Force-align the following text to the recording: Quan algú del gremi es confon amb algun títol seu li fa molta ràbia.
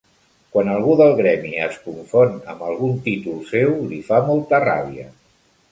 Quan 0.53 0.71
algú 0.75 0.95
del 1.01 1.13
gremi 1.19 1.51
es 1.65 1.77
confon 1.83 2.41
amb 2.55 2.65
algun 2.71 2.99
títol 3.11 3.39
seu 3.53 3.79
li 3.95 4.03
fa 4.11 4.25
molta 4.33 4.67
ràbia. 4.69 5.11